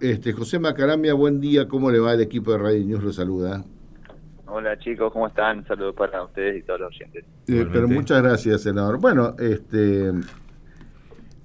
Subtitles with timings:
[0.00, 3.04] Este, José Macaramia, buen día, ¿cómo le va el equipo de Radio News?
[3.04, 3.62] Lo saluda.
[4.46, 5.66] Hola chicos, ¿cómo están?
[5.66, 7.26] Saludos para ustedes y todos los oyentes.
[7.46, 8.98] Eh, pero muchas gracias, senador.
[8.98, 10.12] Bueno, este,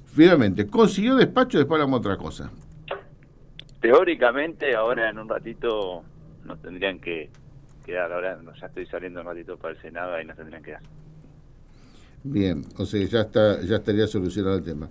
[0.06, 2.50] finalmente, consiguió despacho, después hablamos otra cosa.
[3.82, 6.04] Teóricamente, ahora en un ratito
[6.46, 7.30] nos tendrían que
[7.86, 10.84] quedar, ahora ya estoy saliendo un ratito para el Senado y nos tendrían que quedar.
[12.24, 14.90] Bien, o sea, ya, está, ya estaría solucionado el tema.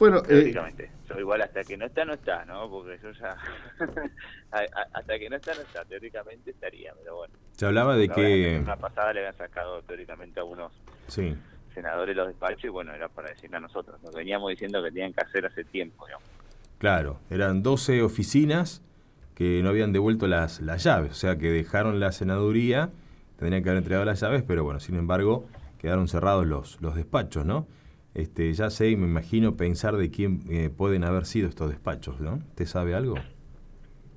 [0.00, 0.84] Bueno, teóricamente.
[0.84, 2.70] Eh, yo igual hasta que no está, no está, ¿no?
[2.70, 3.36] Porque yo ya.
[4.94, 5.84] hasta que no está, no está.
[5.84, 7.34] Teóricamente estaría, pero bueno.
[7.56, 8.62] Se hablaba de que.
[8.66, 10.72] La pasada le habían sacado teóricamente a unos
[11.06, 11.36] sí.
[11.74, 14.02] senadores los despachos y bueno, era para decirle a nosotros.
[14.02, 16.26] Nos veníamos diciendo que tenían que hacer hace tiempo, digamos.
[16.78, 18.82] Claro, eran 12 oficinas
[19.34, 22.88] que no habían devuelto las, las llaves, o sea que dejaron la senaduría,
[23.38, 25.46] tendrían que haber entregado las llaves, pero bueno, sin embargo,
[25.78, 27.66] quedaron cerrados los, los despachos, ¿no?
[28.14, 32.20] Este, ya sé y me imagino pensar de quién eh, pueden haber sido estos despachos,
[32.20, 32.40] ¿no?
[32.56, 33.14] ¿Te sabe algo?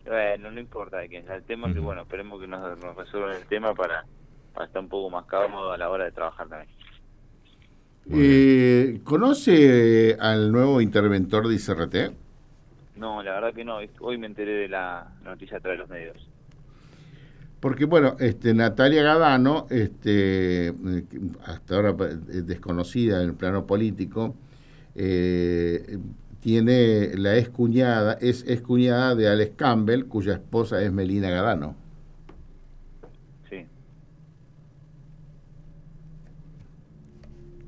[0.05, 3.45] Bueno, no importa de quién El tema es que, bueno, esperemos que nos, resuelvan el
[3.47, 4.05] tema para,
[4.63, 6.69] estar un poco más cómodo a la hora de trabajar también.
[8.11, 11.95] Eh, ¿Conoce al nuevo interventor de ICRT?
[12.97, 13.77] No, la verdad que no.
[14.01, 16.29] Hoy me enteré de la noticia a través de los medios.
[17.63, 20.73] Porque, bueno, este, Natalia Gadano, este, eh,
[21.45, 24.35] hasta ahora eh, desconocida en el plano político,
[24.95, 25.97] eh,
[26.41, 31.77] tiene la es cuñada, es, es cuñada de Alex Campbell, cuya esposa es Melina Gadano.
[33.49, 33.65] Sí.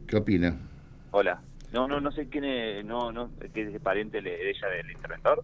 [0.08, 0.58] ¿Qué opina?
[1.12, 1.42] Hola.
[1.72, 5.42] No, no, no sé quién es, no, no, ¿qué es pariente de ella del interventor?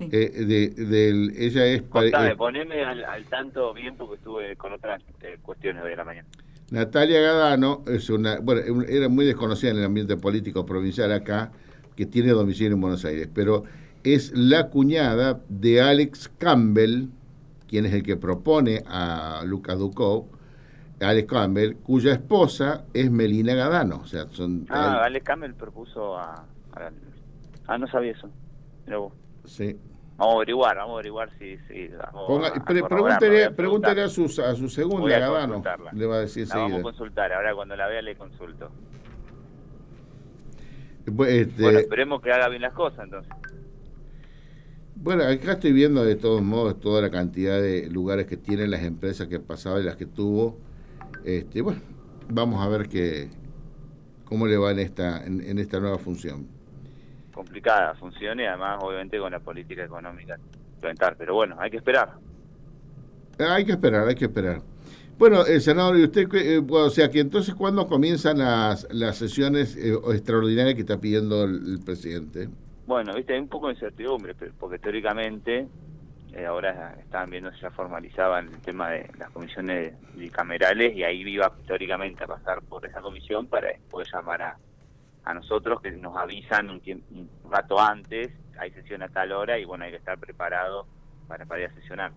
[0.00, 1.82] Eh, de, ella es...
[1.82, 6.28] Contame, eh, poneme al, tanto bien porque estuve con otras eh, cuestiones de la mañana.
[6.70, 11.50] Natalia Gadano es una, bueno, era muy desconocida en el ambiente político provincial acá,
[11.96, 13.64] que tiene domicilio en Buenos Aires, pero
[14.04, 17.08] es la cuñada de Alex Campbell,
[17.66, 20.28] quien es el que propone a Lucas Ducó,
[21.00, 24.00] Alex Campbell, cuya esposa es Melina Gadano.
[24.02, 26.44] O sea, son, ah, Alex Campbell propuso a,
[27.66, 28.30] Ah, no sabía eso.
[29.48, 29.76] Sí.
[30.16, 31.56] Vamos a averiguar, vamos a averiguar si...
[31.68, 31.88] si
[33.56, 35.62] pregúntele, a, su, a su segunda, Gadano.
[35.92, 38.70] Le va a decir la vamos a consultar, ahora cuando la vea le consulto.
[41.06, 43.32] Este, bueno, esperemos que haga bien las cosas entonces.
[44.96, 48.82] Bueno, acá estoy viendo de todos modos toda la cantidad de lugares que tienen las
[48.82, 50.58] empresas que pasaba y las que tuvo.
[51.24, 51.80] Este, bueno,
[52.28, 53.30] vamos a ver qué
[54.24, 56.57] cómo le va en esta en esta nueva función
[57.38, 60.36] complicada funcione, además obviamente con la política económica
[60.74, 61.14] implementar.
[61.16, 62.14] Pero bueno, hay que esperar.
[63.38, 64.60] Hay que esperar, hay que esperar.
[65.16, 69.76] Bueno, el senador, y usted, eh, o sea, que entonces, ¿cuándo comienzan las, las sesiones
[69.76, 72.48] eh, extraordinarias que está pidiendo el, presidente?
[72.86, 75.68] Bueno, viste, hay un poco de incertidumbre, porque teóricamente
[76.32, 81.22] eh, ahora estaban viendo si ya formalizaban el tema de las comisiones bicamerales y ahí
[81.22, 84.56] iba teóricamente a pasar por esa comisión para después llamar a,
[85.28, 86.80] a nosotros que nos avisan un,
[87.10, 90.86] un rato antes, hay sesión a tal hora y bueno, hay que estar preparado
[91.28, 92.12] para, para ir a sesionar.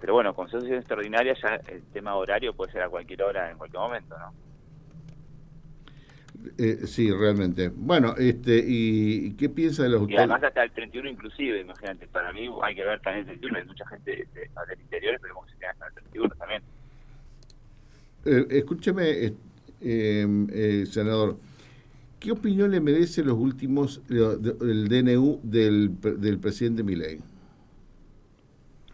[0.00, 3.58] Pero bueno, con sesión extraordinaria ya el tema horario puede ser a cualquier hora, en
[3.58, 4.32] cualquier momento, ¿no?
[6.56, 7.68] Eh, sí, realmente.
[7.68, 12.32] Bueno, este, ¿y qué piensa de los Y además hasta el 31 inclusive, imagínate, para
[12.32, 15.52] mí hay que ver también el 31, hay mucha gente de, del interior, esperemos que
[15.52, 16.62] se tenga hasta el 31 también.
[18.24, 19.34] Eh, escúcheme, eh,
[19.82, 21.36] eh senador,
[22.20, 27.18] ¿Qué opinión le merece los últimos, el DNU del, del presidente Milei?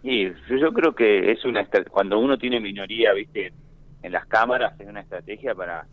[0.01, 3.53] Sí, yo creo que es una cuando uno tiene minoría, viste,
[4.03, 5.87] en las cámaras es una estrategia para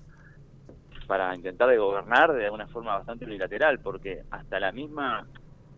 [1.07, 5.27] para intentar de gobernar de una forma bastante unilateral, porque hasta la misma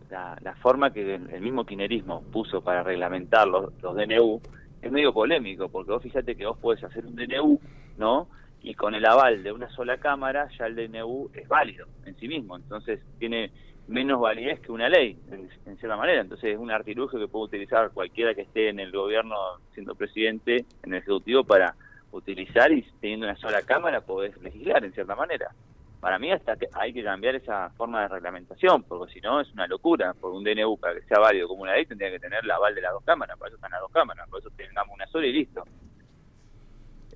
[0.10, 4.42] la, forma que el, mismo kinerismo puso para reglamentar los, los DNU
[4.82, 7.60] es medio polémico, porque vos fíjate que vos podés hacer un DNU,
[7.98, 8.28] ¿no?
[8.66, 12.28] Y con el aval de una sola cámara ya el DNU es válido en sí
[12.28, 13.52] mismo, entonces tiene
[13.88, 17.92] menos validez que una ley, en, cierta manera, entonces es un artilugio que puede utilizar
[17.92, 19.36] cualquiera que esté en el gobierno
[19.76, 21.76] siendo presidente, en el Ejecutivo, para
[22.12, 25.52] utilizar y teniendo una sola cámara podés legislar en cierta manera.
[26.00, 29.54] Para mí hasta que hay que cambiar esa forma de reglamentación, porque si no es
[29.54, 32.44] una locura, por un DNU para que sea válido como una ley tendría que tener
[32.44, 34.96] el aval de las dos cámaras, para eso están las dos cámaras, por eso tengamos
[34.96, 35.64] una sola y listo.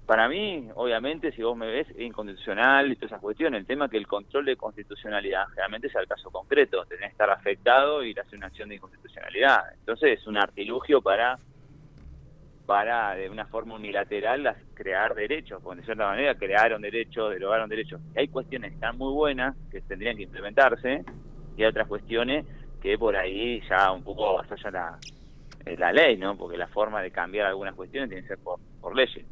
[0.10, 3.60] Para mí, obviamente, si vos me ves, es inconstitucional y todas esas cuestiones.
[3.60, 6.84] El tema es que el control de constitucionalidad generalmente es el caso concreto.
[6.86, 9.72] Tenés que estar afectado y hacer una acción de inconstitucionalidad.
[9.76, 11.38] Entonces es un artilugio para,
[12.66, 15.62] para de una forma unilateral, crear derechos.
[15.62, 18.02] Porque de cierta manera crearon derechos, derogaron derechos.
[18.16, 21.06] hay cuestiones que están muy buenas, que tendrían que implementarse,
[21.56, 22.48] y hay otras cuestiones
[22.82, 24.98] que por ahí ya un poco ya la,
[25.78, 26.36] la ley, ¿no?
[26.36, 29.24] Porque la forma de cambiar algunas cuestiones tiene que ser por, por leyes.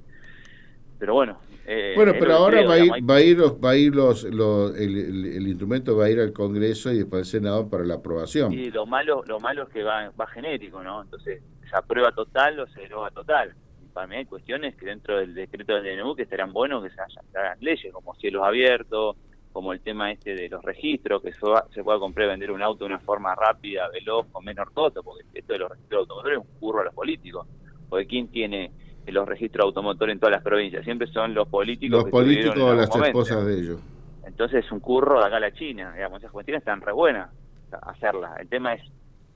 [1.00, 1.38] Pero bueno.
[1.70, 4.74] Eh, bueno, pero ahora va, a ir, va, a ir, va a ir los, los
[4.78, 8.54] el, instrumento va a ir al Congreso y después al Senado para la aprobación.
[8.54, 11.02] Y lo malo, lo malo es que va, va genérico, ¿no?
[11.02, 13.54] Entonces, se aprueba total o se deroga total.
[13.94, 17.02] para mí hay cuestiones que dentro del decreto del DNU que estarán buenos que se,
[17.38, 19.18] hagan leyes, como cielos abiertos,
[19.52, 22.86] como el tema este de los registros, que se pueda comprar y vender un auto
[22.86, 26.46] de una forma rápida, veloz, con menor costo, porque esto de los registros automotores es
[26.46, 27.48] un curro a los políticos.
[27.90, 28.72] Porque ¿quién tiene
[29.12, 30.84] los registros automotores en todas las provincias?
[30.84, 32.04] Siempre son los políticos.
[32.04, 33.80] Los políticos o las esposas de ellos.
[34.26, 37.30] Entonces es un curro de acá a la China, digamos, esas cuestiones están re buenas
[37.82, 38.40] hacerlas.
[38.40, 38.82] El tema es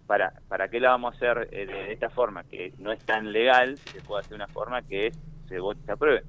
[0.07, 2.43] para, ¿para qué la vamos a hacer eh, de esta forma?
[2.43, 5.11] Que no es tan legal, se puede hacer de una forma que
[5.47, 6.23] se vote se apruebe.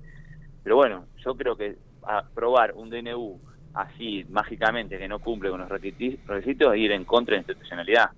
[0.62, 3.40] Pero bueno, yo creo que aprobar un DNU
[3.74, 8.10] así mágicamente que no cumple con los requisitos es ir en contra de la institucionalidad.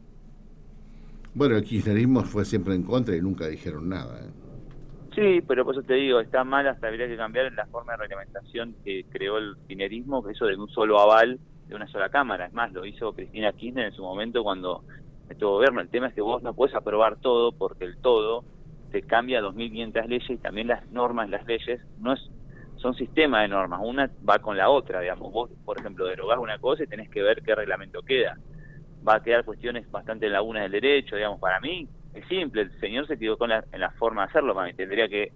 [1.34, 4.20] Bueno, el kirchnerismo fue siempre en contra y nunca dijeron nada.
[4.20, 4.30] ¿eh?
[5.14, 7.98] Sí, pero por eso te digo, está mal, hasta habría que cambiar la forma de
[7.98, 11.38] reglamentación que creó el kirchnerismo, que eso de un solo aval
[11.68, 12.46] de una sola cámara.
[12.46, 14.82] Es más, lo hizo Cristina Kirchner en su momento cuando
[15.28, 15.80] este gobierno.
[15.80, 18.44] El tema es que vos no puedes aprobar todo porque el todo
[18.90, 22.20] te cambia 2.500 leyes y también las normas, las leyes, no es
[22.76, 25.32] son sistemas de normas, una va con la otra, digamos.
[25.32, 28.36] Vos, por ejemplo, derogás una cosa y tenés que ver qué reglamento queda.
[29.06, 31.40] Va a quedar cuestiones bastante lagunas del derecho, digamos.
[31.40, 34.54] Para mí es simple, el señor se equivocó en la, en la forma de hacerlo,
[34.54, 35.32] mí tendría que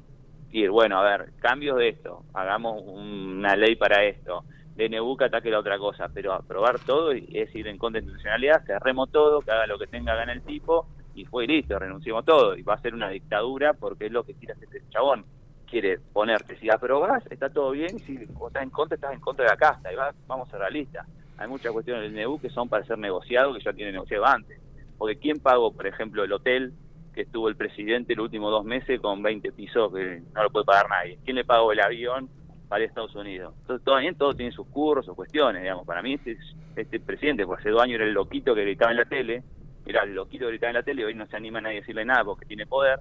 [0.51, 4.45] ir, bueno, a ver, cambios de esto, hagamos una ley para esto,
[4.79, 8.65] DNU que ataque la otra cosa, pero aprobar todo es ir en contra de institucionalidad,
[8.65, 12.57] cerremos todo, que haga lo que tenga gana el tipo y fue listo, renunciamos todo
[12.57, 15.25] y va a ser una dictadura porque es lo que quiere hacer este chabón.
[15.69, 19.45] Quiere ponerte, si aprobás, está todo bien, y si estás en contra, estás en contra
[19.45, 21.07] de la casta, y va, vamos a ser realistas.
[21.37, 24.59] Hay muchas cuestiones del DNU que son para ser negociados, que ya tiene negociado antes.
[24.99, 26.73] Porque ¿quién pagó, por ejemplo, el hotel
[27.15, 30.67] que estuvo el presidente los últimos dos meses con 20 pisos que no lo puede
[30.67, 31.19] pagar nadie?
[31.25, 32.29] ¿Quién le pagó el avión
[32.69, 33.55] para Estados Unidos.
[33.63, 35.87] Entonces, bien, todo tiene sus curros o cuestiones, digamos.
[35.87, 36.39] Para mí, este,
[36.77, 39.43] este presidente, por hace dos años era el loquito que gritaba en la tele,
[39.87, 41.81] era el loquito que gritaba en la tele, hoy no se anima a nadie a
[41.81, 43.01] decirle nada porque tiene poder,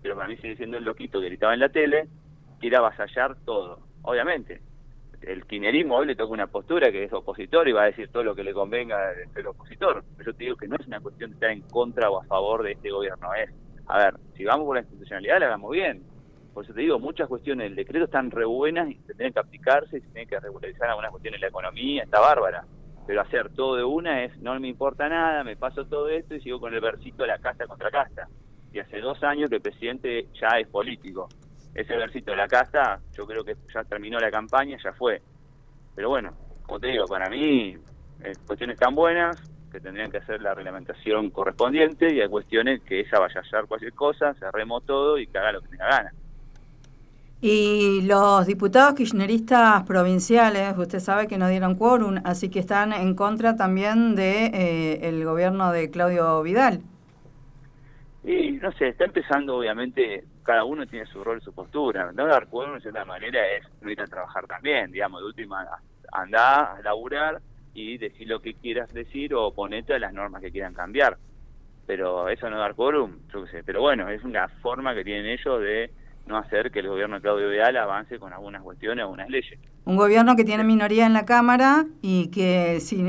[0.00, 2.08] pero para mí sigue siendo el loquito que gritaba en la tele,
[2.60, 3.80] quiere avasallar todo.
[4.02, 4.62] Obviamente,
[5.22, 8.24] el quinerismo hoy le toca una postura que es opositor y va a decir todo
[8.24, 10.04] lo que le convenga del opositor.
[10.16, 12.24] Pero yo te digo que no es una cuestión de estar en contra o a
[12.24, 13.50] favor de este gobierno, es,
[13.86, 16.02] a ver, si vamos por la institucionalidad, la hagamos bien
[16.52, 19.38] por eso te digo, muchas cuestiones del decreto están re buenas y se tienen que
[19.38, 22.64] aplicarse, y se tienen que regularizar algunas cuestiones de la economía, está bárbara.
[23.06, 26.40] Pero hacer todo de una es, no me importa nada, me paso todo esto y
[26.40, 28.28] sigo con el versito de la casta contra casta.
[28.72, 31.28] Y hace dos años que el presidente ya es político.
[31.74, 35.22] Ese versito de la casta, yo creo que ya terminó la campaña, ya fue.
[35.94, 36.32] Pero bueno,
[36.62, 37.76] como te digo, para mí,
[38.22, 39.36] eh, cuestiones tan buenas
[39.70, 43.66] que tendrían que hacer la reglamentación correspondiente y hay cuestiones que ella vaya a hacer
[43.66, 46.14] cualquier cosa, cerremos todo y que haga lo que tenga ganas.
[47.42, 53.14] Y los diputados kirchneristas provinciales, usted sabe que no dieron quórum, así que están en
[53.14, 56.82] contra también de eh, el gobierno de Claudio Vidal.
[58.24, 62.10] Y no sé, está empezando obviamente, cada uno tiene su rol, su postura.
[62.12, 65.64] No dar quórum de cierta manera es no ir a trabajar también, digamos, de última,
[66.10, 67.40] andá a laburar
[67.72, 71.18] y decir lo que quieras decir o oponerte a las normas que quieran cambiar.
[71.86, 73.62] Pero eso no dar quórum, yo qué sé.
[73.62, 75.92] Pero bueno, es una forma que tienen ellos de
[76.26, 79.56] no hacer que el gobierno de Claudio Vidal avance con algunas cuestiones, algunas leyes.
[79.84, 83.04] Un gobierno que tiene minoría en la Cámara y que si,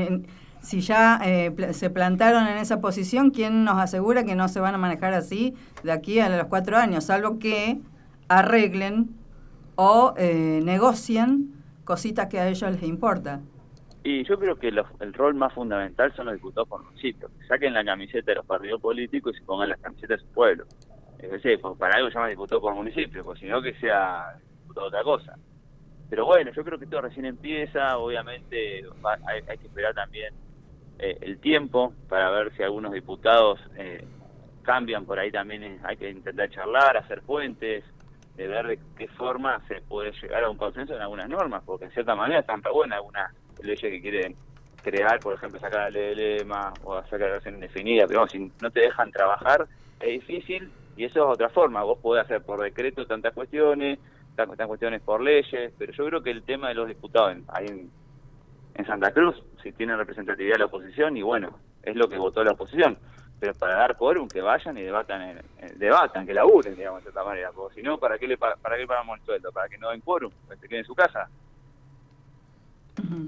[0.62, 4.74] si ya eh, se plantaron en esa posición, ¿quién nos asegura que no se van
[4.74, 7.04] a manejar así de aquí a los cuatro años?
[7.04, 7.80] Salvo que
[8.28, 9.10] arreglen
[9.74, 11.52] o eh, negocien
[11.84, 13.40] cositas que a ellos les importa.
[14.04, 17.74] Y yo creo que el rol más fundamental son los diputados por municipio, que saquen
[17.74, 20.66] la camiseta de los partidos políticos y se pongan las camisetas de su pueblo
[21.40, 24.36] sé, para algo se llama diputado por municipio, pues sino que sea
[24.74, 25.36] otra cosa.
[26.10, 28.84] Pero bueno, yo creo que esto recién empieza, obviamente
[29.26, 30.34] hay, que esperar también
[31.02, 34.04] eh, el tiempo para ver si algunos diputados eh,
[34.62, 37.82] cambian, por ahí también hay que intentar charlar, hacer puentes,
[38.36, 41.86] de ver de qué forma se puede llegar a un consenso en algunas normas, porque
[41.86, 43.32] en cierta manera están buenas algunas
[43.64, 44.36] leyes que quieren
[44.80, 48.52] crear, por ejemplo, sacar la ley de lema o hacer la relación indefinida, pero si
[48.60, 49.66] no te dejan trabajar,
[49.98, 53.98] es difícil y eso es otra forma, vos podés hacer por decreto tantas cuestiones,
[54.36, 57.90] tantas cuestiones por leyes, pero yo creo que el tema de los diputados ahí en,
[58.86, 62.52] Santa Cruz, si tienen representatividad de la oposición, y bueno, es lo que votó la
[62.52, 62.96] oposición,
[63.38, 65.40] pero para dar quórum que vayan y debatan,
[65.76, 68.86] debatan, que laburen, digamos, de esta manera, porque si no, ¿para qué, le, para qué
[68.86, 69.52] pagamos el sueldo?
[69.52, 70.30] ¿Para que no den quórum?
[70.46, 71.28] ¿Para que se queden en su casa?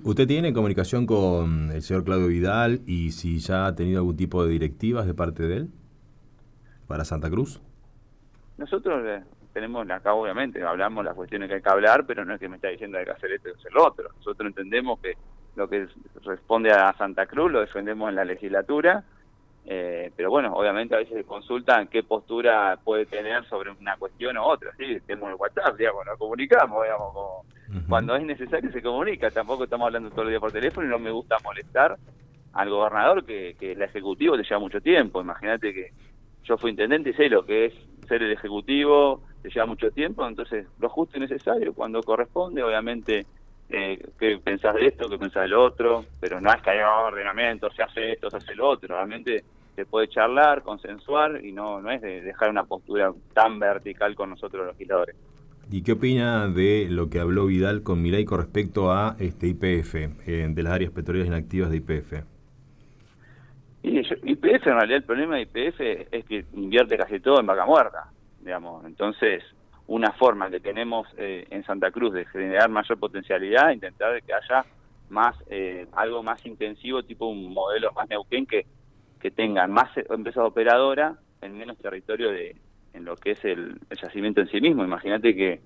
[0.02, 4.44] ¿Usted tiene comunicación con el señor Claudio Vidal y si ya ha tenido algún tipo
[4.44, 5.70] de directivas de parte de él
[6.86, 7.60] para Santa Cruz?
[8.56, 12.40] Nosotros eh, tenemos acá, obviamente, hablamos las cuestiones que hay que hablar, pero no es
[12.40, 14.08] que me está diciendo hay que hacer esto y hacer lo otro.
[14.16, 15.14] Nosotros entendemos que
[15.56, 15.86] lo que
[16.24, 19.04] responde a Santa Cruz lo defendemos en la legislatura,
[19.66, 24.36] eh, pero bueno, obviamente a veces se consultan qué postura puede tener sobre una cuestión
[24.36, 24.72] u otra.
[24.76, 27.44] Sí, tenemos el WhatsApp, digamos, nos comunicamos, digamos, como
[27.88, 29.30] cuando es necesario se comunica.
[29.30, 31.96] Tampoco estamos hablando todo el día por teléfono y no me gusta molestar
[32.52, 35.20] al gobernador que, que el ejecutivo le lleva mucho tiempo.
[35.20, 35.92] Imagínate que
[36.44, 37.74] yo fui intendente y sé lo que es
[38.06, 43.26] ser el ejecutivo, te lleva mucho tiempo, entonces lo justo y necesario cuando corresponde, obviamente
[43.70, 47.70] eh, qué pensás de esto, qué pensás del otro, pero no es que haya ordenamiento,
[47.72, 49.44] se hace esto, se hace lo otro, realmente
[49.74, 54.30] se puede charlar, consensuar y no, no es de dejar una postura tan vertical con
[54.30, 55.16] nosotros los legisladores.
[55.70, 59.94] ¿Y qué opina de lo que habló Vidal con Milay con respecto a este IPF,
[60.26, 62.12] eh, de las áreas petroleras inactivas de IPF?
[63.82, 65.80] IPF, en realidad el problema de IPF
[66.10, 68.84] es que invierte casi todo en vaca muerta, digamos.
[68.84, 69.42] Entonces,
[69.86, 74.64] una forma que tenemos eh, en Santa Cruz de generar mayor potencialidad, intentar que haya
[75.10, 78.66] más eh, algo más intensivo, tipo un modelo más Neuquén que,
[79.20, 82.56] que tengan más empresas operadoras en menos territorio de
[82.94, 84.84] en lo que es el, yacimiento en sí mismo.
[84.84, 85.60] Imagínate que,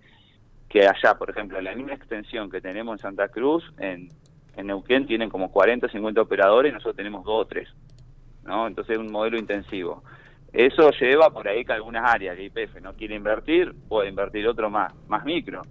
[0.68, 4.08] que allá, por ejemplo, la misma extensión que tenemos en Santa Cruz, en,
[4.56, 7.68] en Neuquén tienen como 40 o 50 operadores y nosotros tenemos dos o tres.
[8.44, 8.66] ¿no?
[8.66, 10.02] Entonces es un modelo intensivo.
[10.58, 14.68] Eso lleva por ahí que algunas áreas de IPF no quiere invertir, puede invertir otro
[14.68, 15.62] más, más micro.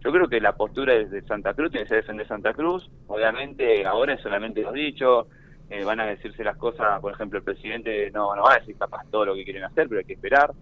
[0.00, 2.90] Yo creo que la postura de Santa Cruz tiene que ser defender Santa Cruz.
[3.06, 5.28] Obviamente ahora es solamente los dichos,
[5.70, 8.76] eh, van a decirse las cosas, por ejemplo, el presidente no, no va a decir
[8.76, 10.52] capaz todo lo que quieren hacer, pero hay que esperar.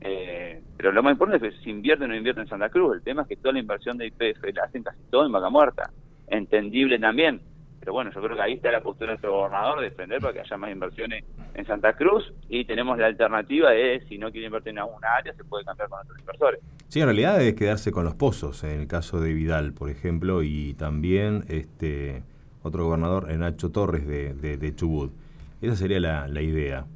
[0.00, 2.98] Eh, pero lo más importante es que si invierte o no invierte en Santa Cruz.
[2.98, 5.50] El tema es que toda la inversión de IPF la hacen casi todo en vaca
[5.50, 5.90] muerta.
[6.28, 7.40] Entendible también.
[7.84, 10.32] Pero bueno, yo creo que ahí está la postura de nuestro gobernador de defender para
[10.32, 11.22] que haya más inversiones
[11.52, 15.34] en Santa Cruz y tenemos la alternativa de si no quiere invertir en alguna área
[15.34, 16.60] se puede cambiar con otros inversores.
[16.88, 20.42] Sí, en realidad es quedarse con los pozos, en el caso de Vidal, por ejemplo,
[20.42, 22.22] y también este
[22.62, 25.12] otro gobernador, Nacho Torres de, de, Chubut.
[25.60, 26.86] Esa sería la, la idea.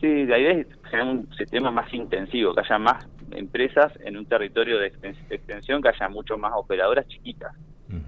[0.00, 4.26] Sí, la idea es generar un sistema más intensivo, que haya más empresas en un
[4.26, 4.92] territorio de
[5.30, 7.52] extensión, que haya mucho más operadoras chiquitas.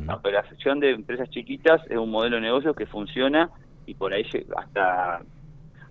[0.07, 3.50] La operación de empresas chiquitas es un modelo de negocio que funciona
[3.87, 4.25] y por ahí
[4.57, 5.21] hasta,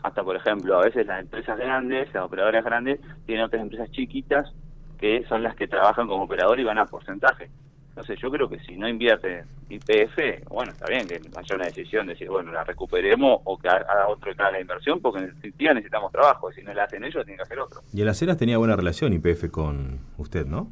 [0.01, 4.51] hasta por ejemplo, a veces las empresas grandes, las operadoras grandes, tienen otras empresas chiquitas
[4.99, 7.49] que son las que trabajan como operador y van a porcentaje.
[7.89, 12.07] Entonces yo creo que si no invierte IPF, bueno, está bien que haya una decisión
[12.07, 15.27] de decir, bueno, la recuperemos o que haga otro que haga la inversión, porque en
[15.27, 17.81] definitiva necesitamos trabajo, y si no la hacen ellos, tienen que hacer otro.
[17.93, 20.71] Y el Aceras tenía buena relación IPF con usted, ¿no?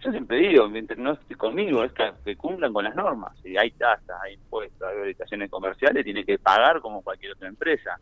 [0.00, 3.36] Yo siempre digo, mientras no esté conmigo, es que, cumplan con las normas.
[3.42, 7.98] Si hay tasas, hay impuestos, hay habilitaciones comerciales, tiene que pagar como cualquier otra empresa.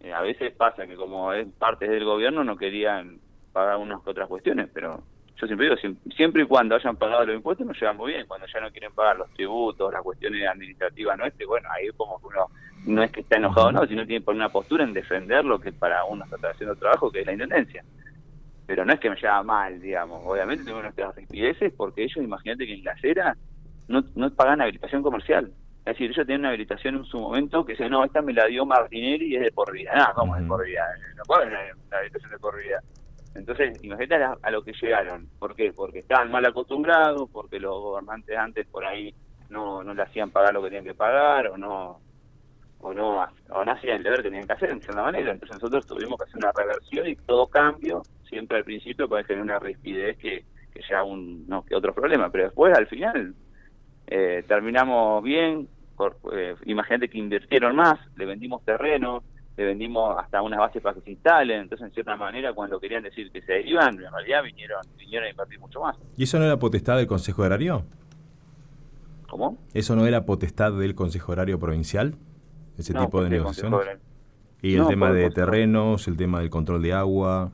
[0.00, 3.20] Eh, a veces pasa que como es parte del gobierno no querían
[3.52, 5.00] pagar unas que otras cuestiones, pero
[5.36, 8.26] yo siempre digo, siempre y cuando hayan pagado los impuestos nos llevan muy bien.
[8.26, 12.26] Cuando ya no quieren pagar los tributos, las cuestiones administrativas nuestras, bueno, ahí como que
[12.26, 12.46] uno
[12.84, 15.70] no es que está enojado, no, sino tiene por una postura en defender lo que
[15.70, 17.84] para uno está haciendo trabajo, que es la intendencia
[18.72, 20.22] pero no es que me lleva mal, digamos.
[20.24, 23.36] Obviamente tengo nuestras rispideces porque ellos, imagínate que en la acera
[23.86, 25.52] no, no pagan habilitación comercial.
[25.80, 28.46] Es decir, ellos tienen una habilitación en su momento que dice, no, esta me la
[28.46, 29.92] dio Martinelli y es de por vida.
[29.94, 30.86] No, ¿cómo es de por vida?
[31.18, 32.80] No pueden una habilitación de por vida.
[33.34, 35.28] Entonces, imagínate a, lo que llegaron.
[35.38, 35.70] ¿Por qué?
[35.74, 39.14] Porque estaban mal acostumbrados, porque los gobernantes antes por ahí
[39.50, 42.00] no, no le hacían pagar lo que tenían que pagar o no
[42.80, 43.18] o no,
[43.50, 45.30] o no hacían el deber que tenían que hacer en cierta manera.
[45.30, 48.02] Entonces nosotros tuvimos que hacer una reversión y todo cambio
[48.32, 52.30] siempre al principio puede tener una rispidez que, que ya un no que otro problema,
[52.30, 53.34] pero después al final
[54.06, 55.68] eh, terminamos bien,
[56.32, 59.22] eh, imagínate que invirtieron más, le vendimos terreno,
[59.54, 63.02] le vendimos hasta unas bases para que se instalen, entonces en cierta manera cuando querían
[63.02, 65.96] decir que se iban, en realidad vinieron, vinieron a invertir mucho más.
[66.16, 67.84] ¿Y eso no era potestad del Consejo Horario?
[69.28, 69.58] ¿Cómo?
[69.74, 72.14] ¿Eso no era potestad del Consejo Horario Provincial?
[72.78, 73.98] Ese tipo de negociaciones.
[74.62, 77.52] Y el tema de terrenos, el tema del control de agua.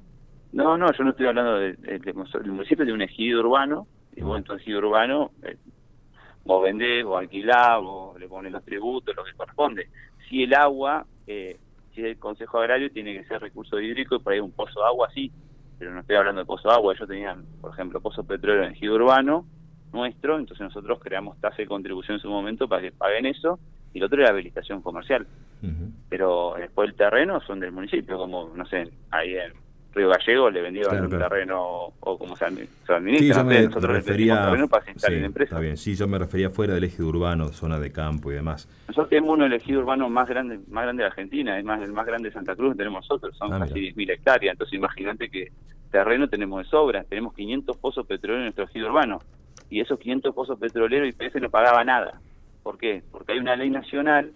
[0.52, 3.86] No, no, yo no estoy hablando del de, municipio de un ejido urbano,
[4.16, 5.56] y vos en tu ejido urbano eh,
[6.44, 9.88] vos vendés, vos alquilás, vos le pones los tributos, lo que corresponde.
[10.28, 11.58] Si el agua, eh,
[11.94, 14.86] si el Consejo Agrario tiene que ser recurso hídrico y por ahí un pozo de
[14.86, 15.30] agua, sí,
[15.78, 18.72] pero no estoy hablando de pozo de agua, ellos tenían, por ejemplo, pozo petróleo en
[18.72, 19.44] ejido urbano
[19.92, 23.58] nuestro, entonces nosotros creamos tasa de contribución en su momento para que paguen eso,
[23.92, 25.26] y el otro era habilitación comercial.
[26.08, 29.52] Pero después el terreno son del municipio, como, no sé, ahí en
[29.98, 31.28] Río Gallego le vendieron Claro, un claro.
[31.28, 31.62] terreno
[32.00, 33.36] o como se, admi- se Sí, administra.
[33.38, 34.44] yo me, nosotros refería.
[34.46, 35.48] terreno para sí, en empresa.
[35.50, 35.76] está bien.
[35.76, 38.68] Sí, yo me refería fuera del eje urbano, zona de campo y demás.
[38.88, 41.92] Nosotros tenemos uno del ejido urbano más grande más grande de Argentina, es más el
[41.92, 43.92] más grande de Santa Cruz que tenemos nosotros, son Ah, casi mira.
[43.94, 45.48] 10.000 hectáreas, entonces imagínate que
[45.90, 49.18] terreno tenemos de sobra, tenemos 500 pozos petroleros en nuestro ejido urbano,
[49.70, 52.20] y esos 500 pozos petroleros IPS no pagaba nada.
[52.62, 53.02] ¿Por qué?
[53.10, 54.30] Porque hay una ley nacional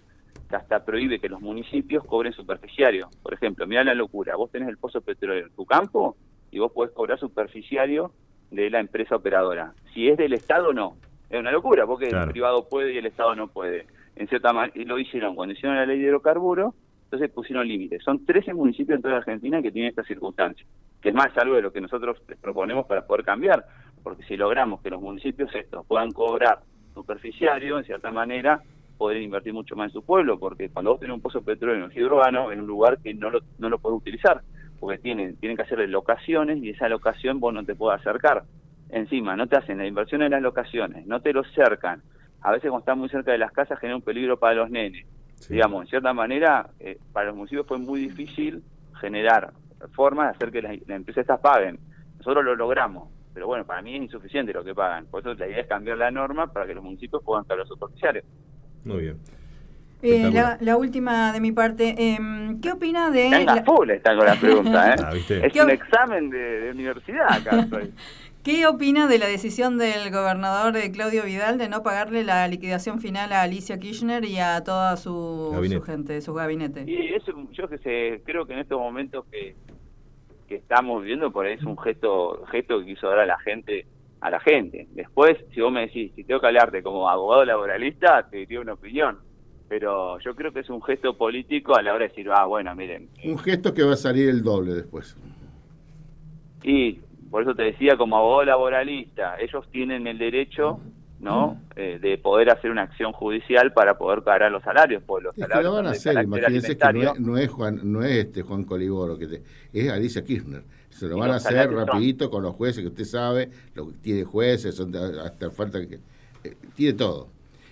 [0.49, 3.09] que hasta prohíbe que los municipios cobren superficiario.
[3.21, 6.15] Por ejemplo, mira la locura, vos tenés el pozo petrolero en tu campo
[6.51, 8.11] y vos podés cobrar superficiario
[8.51, 9.73] de la empresa operadora.
[9.93, 10.95] Si es del Estado, no.
[11.29, 12.25] Es una locura, porque Claro.
[12.25, 13.87] el privado puede y el Estado no puede.
[14.15, 18.03] En cierta manera, lo hicieron cuando hicieron la ley de hidrocarburos, entonces pusieron límites.
[18.03, 20.65] Son 13 municipios en toda la Argentina que tienen esta circunstancia,
[21.01, 23.65] que es más algo de lo que nosotros les proponemos para poder cambiar,
[24.03, 26.59] porque si logramos que los municipios estos puedan cobrar
[26.93, 28.61] superficiario, en cierta manera,
[29.03, 31.91] poder invertir mucho más en su pueblo, porque cuando vos tenés un pozo petrolero en
[31.91, 34.41] el hidrobano, en un lugar que no lo, no lo podés utilizar,
[34.79, 38.45] porque tienen, tienen que hacerle locaciones y esa locación vos no te podés acercar.
[38.87, 42.01] Encima, no te hacen la inversión en las locaciones, no te lo cercan.
[42.39, 45.05] A veces cuando están muy cerca de las casas genera un peligro para los nenes.
[45.35, 45.55] Sí.
[45.55, 48.63] Digamos, en cierta manera, eh, para los municipios fue muy difícil
[49.01, 49.51] generar
[49.91, 51.77] formas de hacer que las, las empresas estas paguen.
[52.19, 55.07] Nosotros lo logramos, pero bueno, para mí es insuficiente lo que pagan.
[55.07, 57.67] Por eso la idea es cambiar la norma para que los municipios puedan pagar los
[57.67, 58.23] superficiarios.
[58.85, 59.17] Muy bien.
[60.01, 63.29] Eh, la, la última de mi parte, em, ¿qué opina de...
[63.29, 64.95] Venga, la- full están con la pregunta, ¿eh?
[65.05, 65.45] Ah, ¿viste?
[65.45, 67.65] Es ¿Qué- un examen de, de universidad acá.
[68.43, 72.99] ¿Qué opina de la decisión del gobernador eh, Claudio Vidal de no pagarle la liquidación
[72.99, 76.83] final a Alicia Kirchner y a toda su, su gente, su gabinete?
[76.85, 79.55] Y eso, yo que sé, creo que en estos momentos que,
[80.49, 83.85] que estamos viviendo, por ahí es un gesto, gesto que quiso dar a la gente,
[84.23, 84.87] a la gente.
[84.91, 88.73] Después, si vos me decís, si tengo que hablarte como abogado laboralista, te diría una
[88.73, 89.19] opinión.
[89.67, 92.73] Pero yo creo que es un gesto político a la hora de decir, ah, bueno,
[92.73, 93.09] miren.
[93.25, 95.17] Un gesto que va a salir el doble después.
[96.63, 96.99] Y
[97.29, 100.79] por eso te decía, como abogado laboralista, ellos tienen el derecho,
[101.23, 105.31] ¿no?, Eh, de poder hacer una acción judicial para poder pagar los salarios, porque los
[105.33, 108.03] Es que salarios lo van a hacer, imagínense que no es, no es Juan, no
[108.03, 110.63] es este Juan Coliboro, que te- es Alicia Kirchner.
[110.89, 113.93] Se lo van a hacer son- rapidito con los jueces, que usted sabe, lo que
[113.97, 115.99] tiene jueces, son de- hasta falta que...
[116.43, 117.29] eh, tiene todo.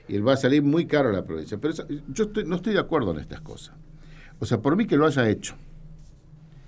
[0.08, 1.58] Y él va a salir muy caro a la provincia.
[1.62, 3.76] Pero eso- yo estoy- no estoy de acuerdo en estas cosas.
[4.40, 5.54] O sea, por mí que lo haya hecho,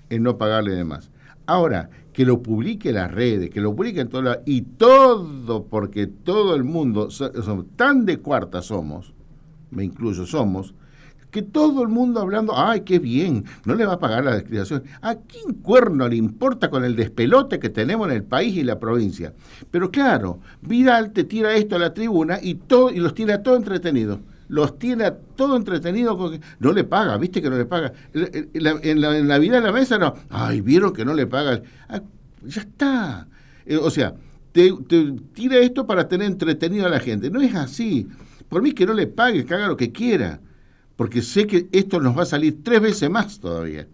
[0.10, 1.10] en no pagarle de más.
[1.48, 4.39] Ahora, que lo publique en las redes, que lo publique en todas las...
[4.45, 7.10] Y todo, porque todo el mundo,
[7.76, 9.13] tan de cuarta somos,
[9.71, 10.76] me incluyo, somos,
[11.32, 14.84] que todo el mundo hablando, ay, qué bien, no le va a pagar la descriación.
[15.02, 18.80] ¿A quién cuerno le importa con el despelote que tenemos en el país y la
[18.80, 19.34] provincia?
[19.71, 23.41] Pero claro, Vidal te tira esto a la tribuna y, todo, y los tiene a
[23.41, 24.19] todo entretenidos.
[24.54, 27.92] Los tiene a todo entretenido, con que no le paga, viste que no le paga.
[28.13, 31.13] En la, en la, en la vida en la mesa no, ay, vieron que no
[31.13, 31.62] le paga.
[31.89, 32.02] Ah,
[32.44, 33.28] ya está.
[33.66, 34.13] Eh, o sea,
[34.52, 37.30] te, te tira esto para tener entretenido a la gente.
[37.32, 38.08] No es así.
[38.50, 40.39] Por mí que no le pague, que haga lo que quiera
[40.96, 43.88] porque sé que esto nos va a salir tres veces más todavía.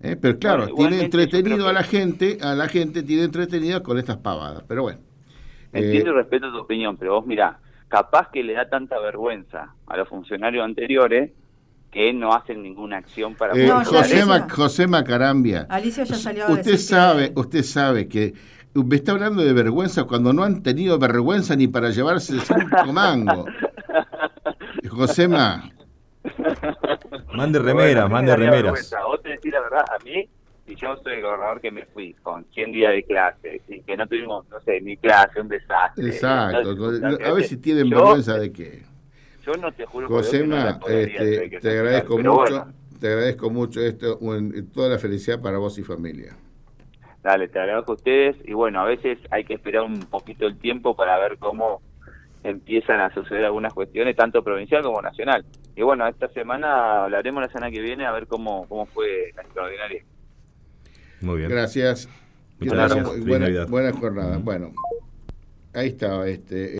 [0.00, 0.16] ¿eh?
[0.20, 4.16] Pero claro, Bueno, tiene entretenido a la gente, a la gente tiene entretenida con estas
[4.18, 4.64] pavadas.
[4.66, 5.00] Pero bueno.
[5.72, 9.74] Entiendo Eh, y respeto tu opinión, pero vos mirá, capaz que le da tanta vergüenza
[9.86, 11.32] a los funcionarios anteriores
[11.90, 14.24] que no hacen ninguna acción para eh, No, José.
[14.24, 14.46] Ma-
[14.88, 18.32] Macarambia, Alicia ya salió a usted decir sabe, que- usted sabe que
[18.74, 23.46] me está hablando de vergüenza cuando no han tenido vergüenza ni para llevarse cinco mangos.
[24.88, 25.70] Josema,
[27.34, 28.94] Mande Bueno, remeras, a mí me mande remeras.
[29.06, 30.28] Vos te decís la verdad, a mí,
[30.70, 33.96] si yo soy el gobernador que me fui con 100 días de clase y que
[33.96, 36.06] no tuvimos, no sé, ni clase, un desastre.
[36.06, 36.70] exacto.
[36.70, 38.82] Entonces, A ver si tienen yo- vergüenza de qué.
[39.44, 43.50] Yo no te juro que Josema, podría este, que te agradezco mucho, bueno, te agradezco
[43.50, 44.18] mucho esto,
[44.72, 46.36] toda la felicidad para vos y familia.
[47.22, 50.56] Dale, te agradezco a ustedes y bueno, a veces hay que esperar un poquito el
[50.58, 51.82] tiempo para ver cómo
[52.44, 55.44] empiezan a suceder algunas cuestiones, tanto provincial como nacional.
[55.74, 59.42] Y bueno, esta semana hablaremos la semana que viene a ver cómo, cómo fue la
[59.42, 60.02] extraordinaria.
[61.20, 61.50] Muy bien.
[61.50, 62.08] Gracias.
[62.58, 63.24] Muchas gracias.
[63.24, 64.38] Buena, buena jornada.
[64.38, 64.72] Bueno,
[65.72, 66.68] ahí estaba este.